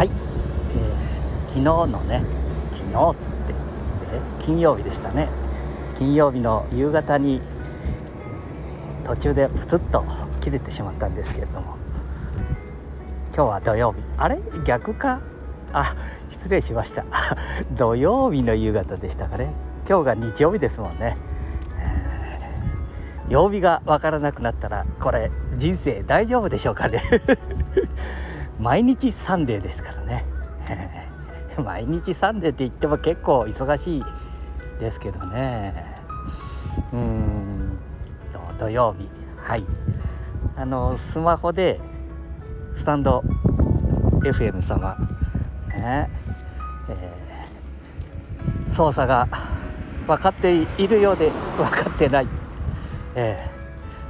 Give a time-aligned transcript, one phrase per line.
[0.00, 2.24] はい、えー、昨日のね
[2.72, 3.54] 昨日って、
[4.14, 5.28] え金曜日でしたね。
[5.94, 7.42] 金曜日の夕方に
[9.04, 10.02] 途中でプツッと
[10.40, 11.76] 切れてしまったんですけれども。
[13.34, 13.98] 今日は土曜日。
[14.16, 14.38] あれ？
[14.64, 15.20] 逆か？
[15.74, 15.94] あ
[16.30, 17.04] 失礼しました。
[17.76, 19.52] 土曜日の夕方でしたかね。
[19.86, 21.18] 今日が日曜日ですもんね、
[21.78, 27.02] えー、曜日がわからなくなったらこれ人生大丈夫でしょうかね。
[28.60, 30.26] 毎日サンデーですからね、
[31.64, 34.04] 毎日サンデーって言っても結構忙しい
[34.78, 35.96] ですけどね。
[36.92, 37.78] うん
[38.58, 39.08] 土曜日。
[39.42, 39.64] はい。
[40.56, 41.80] あのスマホで
[42.74, 43.24] スタンド
[44.22, 44.96] FM 様
[45.68, 46.10] ね
[46.88, 49.26] えー、操作が
[50.06, 52.28] 分かっているようで分かってない、
[53.14, 53.48] え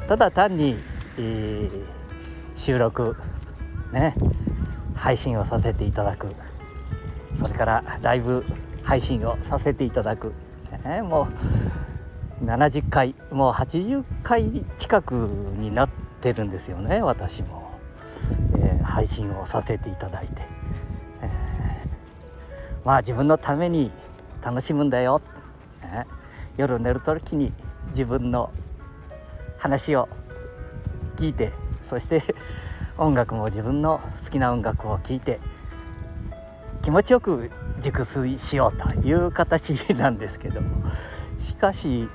[0.05, 0.77] ー、ただ単に、
[1.19, 1.71] えー、
[2.57, 3.17] 収録
[3.93, 4.15] ね
[4.95, 6.29] 配信をさせていただく。
[7.37, 8.45] それからライブ
[8.83, 10.33] 配信をさせていただく、
[10.85, 11.29] ね、も
[12.43, 15.13] う70回もう80回近く
[15.57, 17.71] になってるんですよね私も、
[18.59, 20.43] えー、配信をさせていただいて。
[21.23, 21.31] え
[22.85, 23.91] まあ自分のために
[24.43, 25.21] 楽しむんだよ、
[25.83, 26.07] ね、
[26.57, 27.53] 夜寝る時に
[27.91, 28.51] 自分の
[29.59, 30.09] 話を
[31.17, 32.23] 聞いてそして
[33.01, 35.41] 音楽も自分の好きな音楽を聴いて
[36.83, 40.85] 気持ちよく熟睡しようという形なんですけども
[41.39, 42.09] しかし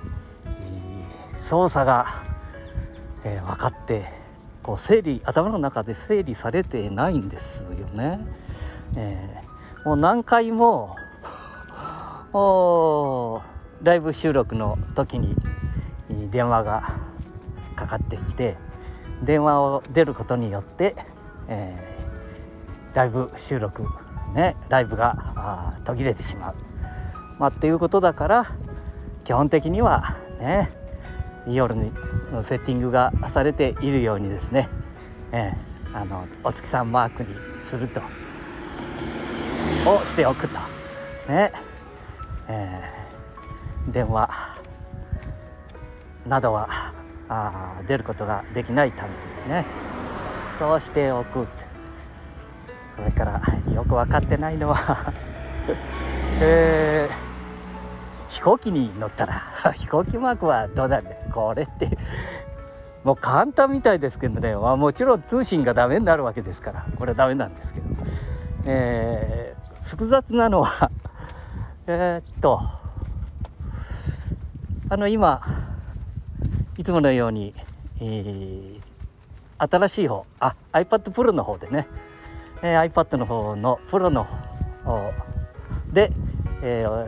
[1.41, 2.07] 操作が、
[3.25, 4.05] えー、分かって
[4.63, 8.25] こう整理頭の中で整理されてないんですよね。
[8.95, 9.45] えー
[9.85, 10.95] もう何回も
[13.83, 15.35] ライブ収録の時に
[16.31, 16.97] 電話が
[17.75, 18.57] かかってきて
[19.23, 20.95] 電話を出ることによって、
[21.47, 23.87] えー、ライブ収録
[24.33, 26.55] ねライブが途切れてしまう、
[27.39, 28.45] まあ、っていうことだから
[29.23, 30.71] 基本的にはね
[31.47, 34.69] 夜のセッティングがされているようにですね、
[35.31, 38.01] えー、あのお月さんマークにすると
[39.85, 40.59] をしておくと
[41.27, 41.51] ね
[42.47, 44.29] えー、電話
[46.27, 46.93] などは
[47.29, 49.09] あ出ることができないため
[49.43, 49.65] にね。
[50.57, 51.65] そうしておくって。
[52.87, 53.41] それから
[53.73, 55.13] よく分かってないのは。
[56.41, 59.41] えー、飛行機に乗ったら
[59.73, 61.97] 飛行機マークはどうなるこれって。
[63.03, 66.85] もう簡単みたいですけどね、まあ、もちろん通信がダメになるわけですから。
[66.97, 67.85] これはダメなんですけど、
[68.65, 69.55] え
[69.85, 70.89] 複雑なのは
[71.85, 72.59] えっと
[74.89, 75.41] あの今
[76.77, 77.53] いつものように、
[78.01, 78.79] えー、
[79.57, 81.87] 新しい方あ iPad Pro の方でね、
[82.61, 84.25] えー、iPad の方のプロの
[84.83, 85.13] 方
[85.93, 86.11] で、
[86.61, 87.07] えー、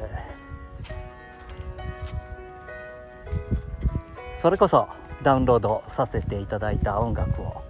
[4.40, 4.88] それこそ
[5.22, 7.64] ダウンロードさせていただいた音楽を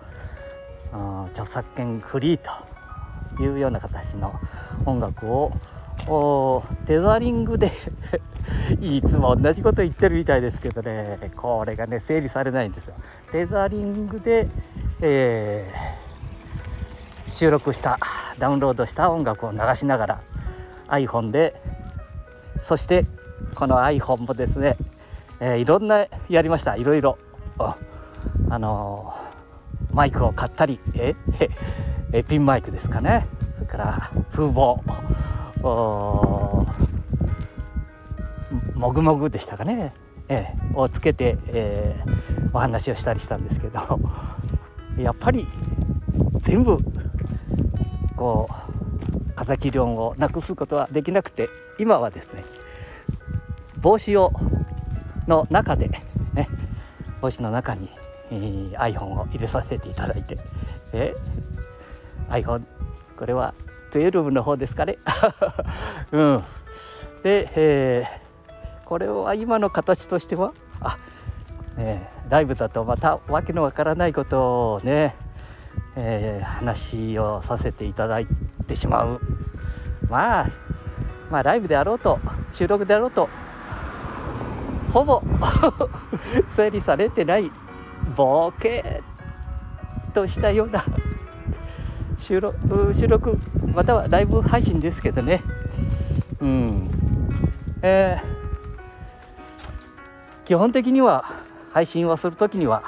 [1.32, 2.40] 著作権フリー
[3.38, 4.40] というような形の
[4.86, 5.52] 音楽を
[6.08, 7.72] おテザリングで
[8.80, 11.32] いつも同じこと言ってるみたいですけどね。
[11.36, 12.96] これがね整理されないんですよ。
[13.32, 14.48] テザリングで、
[15.02, 18.00] えー、収録した
[18.40, 20.22] ダウンロードした音楽を流しながら
[20.88, 21.62] iPhone で
[22.62, 23.06] そして
[23.56, 24.78] この iPhone もですね、
[25.40, 26.76] えー、いろんなやりました。
[26.76, 27.18] いろいろ。
[28.50, 31.16] あのー、マイクを買ったりえ
[32.14, 33.28] えピンマイクですかね。
[33.52, 34.80] それから風貌。
[38.76, 39.94] もぐもぐでしたかね、
[40.30, 43.80] ええ、をつけて、えー、お話をしたりしたんですけど。
[44.98, 45.48] やっぱり
[46.40, 46.80] 全部
[48.16, 52.44] こう風切り音をなくすことはできなくて今はですね
[53.80, 54.34] 帽子を
[55.28, 56.04] の中でね
[57.22, 57.90] 帽子の中に、
[58.32, 60.38] えー、iPhone を入れさせていただいて、
[60.94, 61.14] え
[62.30, 62.62] iPhone
[63.18, 63.54] これは
[63.92, 64.98] 12の方ですかね。
[66.12, 66.44] うん。
[67.24, 70.54] で、えー、これは今の形としては？
[70.80, 70.98] あ、
[71.78, 75.16] ね、ライブだとまたわけのわからないことをね、
[75.96, 78.28] えー、話をさせていただい
[78.68, 79.22] てしまう。
[80.10, 80.48] まあ
[81.30, 82.20] まあライブであろうと
[82.52, 83.30] 収録であろうと
[84.94, 85.22] ほぼ
[86.48, 87.52] 整理されてない
[88.16, 89.04] ボケ
[90.14, 90.84] としたような
[92.18, 93.38] 収録収録
[93.74, 95.44] またはライブ配信ですけどね。
[96.40, 96.90] うん。
[97.82, 101.26] えー、基本的には
[101.72, 102.84] 配信をする時には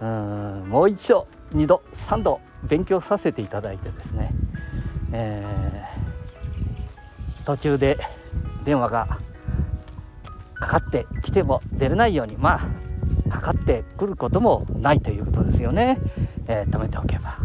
[0.00, 4.30] うんもう一度2度3度勉強させていただいてですね、
[5.12, 7.98] えー、途中で
[8.64, 9.18] 電話が
[10.54, 12.60] かかってきても出れないようにま
[13.28, 15.98] あかかってくることもないということですよね、
[16.46, 17.38] えー、止めておけば。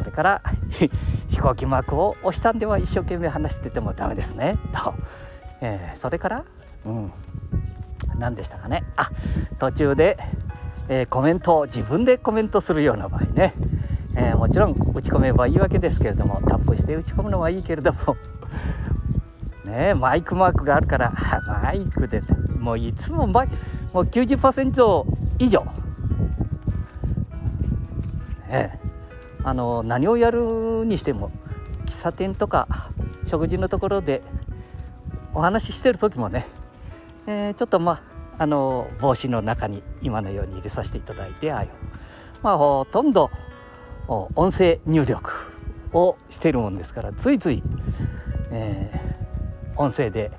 [0.00, 0.42] それから
[1.28, 4.56] 飛行機マークを押したんでは一生懸命話しててもダメですね。
[4.72, 4.94] と、
[5.60, 6.44] えー、それから
[6.86, 7.12] うん。
[8.18, 8.84] 何でしたかね。
[8.96, 9.10] あ
[9.58, 10.16] 途中で、
[10.88, 13.52] えー、コメントを自分でコメントするような場合ね、
[14.16, 18.16] えー、もちろん打ち込めばいいわけですけれどもタップして打ち込むのはいいけれども。
[19.64, 21.12] ねマイクマークがあるから
[21.62, 22.22] マイクで
[22.58, 23.48] もういつもマイ
[23.92, 25.04] もう90%
[25.38, 25.64] 以上、
[28.48, 28.89] ええ、
[29.44, 31.30] あの何をやるにしても
[31.86, 32.90] 喫茶店とか
[33.26, 34.22] 食事のところで
[35.34, 36.46] お話ししてる時もね、
[37.26, 38.02] えー、ちょっとま
[38.38, 41.66] ああの帽子の中に今のように入れさせていただいてあ
[42.42, 43.30] まあほとんど
[44.08, 45.30] 音声入力
[45.92, 47.62] をしてるもんですからついつい、
[48.50, 50.30] えー、音声で、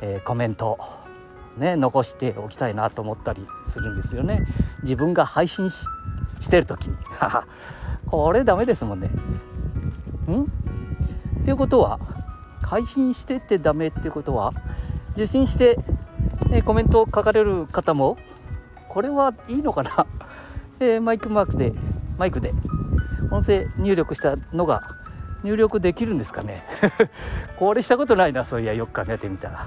[0.00, 0.78] えー、コメント
[1.56, 4.46] ね残しておきたいなと思ったりするんですよね。
[4.82, 6.96] 自分が配信してる時に。
[8.06, 9.08] これダメですもんね。
[10.28, 10.42] ん？
[10.42, 11.98] っていうことは
[12.62, 14.52] 配信してってダメっていうことは
[15.14, 15.78] 受信して
[16.50, 18.16] え、コメントを書かれる方も
[18.88, 20.06] これはいいのかな、
[20.80, 21.72] えー、マイクマークで
[22.18, 22.52] マイクで
[23.30, 24.82] 音声入力したのが
[25.42, 26.62] 入力できるんですかね？
[27.58, 29.66] これしたことないなそういやよく考えてみたら。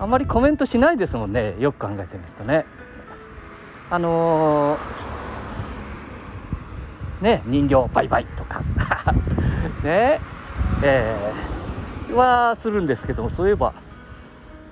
[0.00, 2.66] あまりコメントしないですもんねよく考えてみるとね。
[3.90, 4.78] あのー、
[7.20, 8.62] ね人形バイバイとか。
[9.82, 10.20] ね
[10.82, 13.72] えー、はするんですけどもそういえば、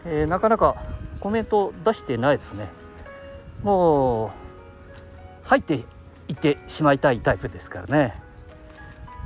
[0.05, 0.77] えー、なかなか
[1.21, 2.69] コメント出してないですね。
[3.63, 4.31] もう
[5.45, 5.75] 入って
[6.29, 8.15] いってしまいたいタイプですからね。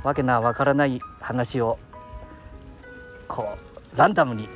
[0.03, 1.77] わけなわからない話を
[3.27, 3.57] こ
[3.93, 4.49] うランダムに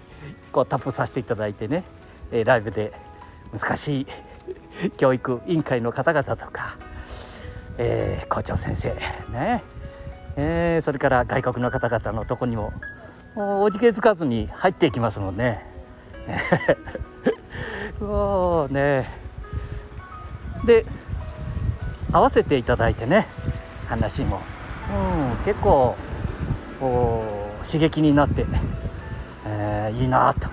[0.52, 1.84] こうタップさせていただいてね。
[2.32, 2.92] えライブで
[3.52, 6.76] 難しい教育委員会の方々とか、
[7.82, 8.88] えー、校長先生。
[9.32, 9.62] ね、
[10.36, 12.74] えー、それから外国の方々のとこにも
[13.34, 15.64] おじけづかずに入っていきますもんね。
[17.98, 19.08] もうね。
[20.66, 20.84] で
[22.12, 23.26] 合わせていただいてね
[23.88, 24.40] 話も、
[24.92, 25.96] うん、結構
[27.64, 28.44] 刺激になって、
[29.46, 30.48] えー、いいなと。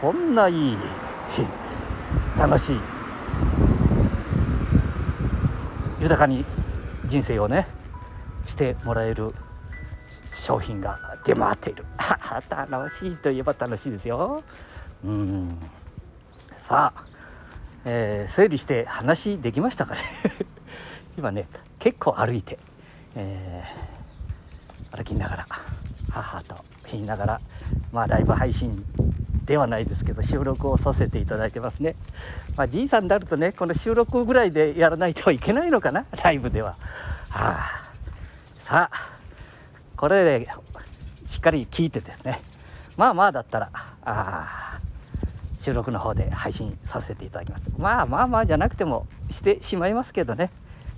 [0.00, 0.76] こんないい
[2.36, 2.80] 楽しい。
[6.00, 6.44] 豊かに
[7.04, 7.66] 人生をね
[8.46, 9.34] してもらえる
[10.32, 11.84] 商品が出回っている。
[12.48, 14.42] 楽しいといえば楽しいですよ。
[15.04, 15.58] うん。
[16.58, 17.04] さあ、
[17.84, 20.00] えー、整理して話できましたかね。
[21.18, 21.48] 今ね
[21.78, 22.58] 結構歩いて、
[23.14, 25.46] えー、歩きながら
[26.10, 26.56] 母と
[26.90, 27.40] 言いながら
[27.92, 28.84] まあライブ配信
[29.50, 31.96] ではないですけど収録をさせていただいてますね。
[32.56, 36.06] まあ、じいさんになるとねこの収録ぐらいでやらないといけないのかな？
[36.22, 36.76] ライブでは。
[37.30, 37.90] はあ、
[38.60, 39.18] さあ
[39.96, 40.48] これで
[41.26, 42.40] しっかり聞いてですね。
[42.96, 43.70] まあまあだったら
[44.04, 44.78] あ
[45.58, 47.64] 収録の方で配信させていただきます。
[47.76, 50.52] まあまあまあじゃなくてもしてしまいますけどね。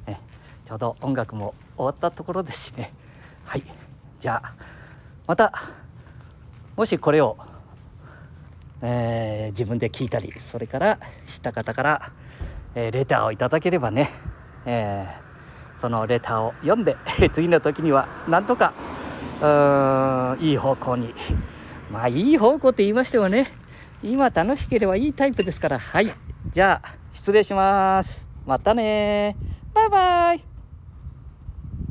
[0.07, 0.21] ね
[0.67, 2.93] ちょうど音楽も終わったところですしね。
[3.47, 3.63] はい。
[4.21, 4.53] じゃあ
[5.27, 5.55] また
[6.77, 7.37] もしこれを、
[8.83, 12.13] えー、自分で聞いたりそれから知った方から、
[12.75, 14.11] えー、レターをいただければね、
[14.67, 16.97] えー、そのレターを読んで
[17.33, 18.75] 次の時にはなんとか
[19.41, 21.15] うんいい方向に。
[21.91, 23.47] まあいい方向って言いましてもね
[24.03, 25.79] 今楽しければいいタイプですから。
[25.79, 26.13] はい。
[26.49, 28.27] じゃあ失礼します。
[28.47, 29.37] またね
[29.75, 30.52] バイバイ。